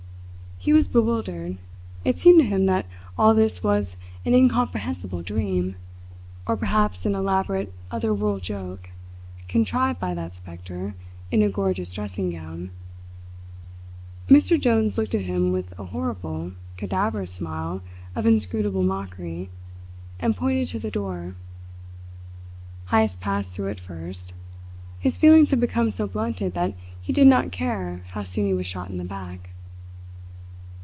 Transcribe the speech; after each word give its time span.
He 0.63 0.73
was 0.73 0.87
bewildered. 0.87 1.57
It 2.05 2.19
seemed 2.19 2.39
to 2.41 2.45
him 2.45 2.67
that 2.67 2.85
all 3.17 3.33
this 3.33 3.63
was 3.63 3.97
an 4.25 4.35
incomprehensible 4.35 5.23
dream, 5.23 5.73
or 6.45 6.55
perhaps 6.55 7.03
an 7.03 7.15
elaborate 7.15 7.73
other 7.89 8.13
world 8.13 8.43
joke, 8.43 8.91
contrived 9.47 9.99
by 9.99 10.13
that 10.13 10.35
spectre 10.35 10.93
in 11.31 11.41
a 11.41 11.49
gorgeous 11.49 11.93
dressing 11.93 12.29
gown. 12.29 12.69
Mr 14.29 14.61
Jones 14.61 14.99
looked 14.99 15.15
at 15.15 15.21
him 15.23 15.51
with 15.51 15.73
a 15.79 15.85
horrible, 15.85 16.51
cadaverous 16.77 17.31
smile 17.33 17.81
of 18.15 18.27
inscrutable 18.27 18.83
mockery, 18.83 19.49
and 20.19 20.37
pointed 20.37 20.67
to 20.67 20.77
the 20.79 20.91
door. 20.91 21.33
Heyst 22.91 23.19
passed 23.19 23.53
through 23.53 23.69
it 23.69 23.79
first. 23.79 24.31
His 24.99 25.17
feelings 25.17 25.49
had 25.49 25.59
become 25.59 25.89
so 25.89 26.05
blunted 26.05 26.53
that 26.53 26.75
he 27.01 27.11
did 27.11 27.25
not 27.25 27.51
care 27.51 28.03
how 28.11 28.23
soon 28.23 28.45
he 28.45 28.53
was 28.53 28.67
shot 28.67 28.91
in 28.91 28.97
the 28.97 29.03
back. 29.03 29.47